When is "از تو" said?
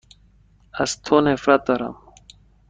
0.73-1.21